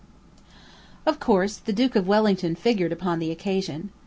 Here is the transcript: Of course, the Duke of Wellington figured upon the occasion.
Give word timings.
Of 1.05 1.19
course, 1.19 1.57
the 1.57 1.71
Duke 1.71 1.95
of 1.95 2.07
Wellington 2.07 2.55
figured 2.55 2.91
upon 2.91 3.19
the 3.19 3.29
occasion. 3.29 3.91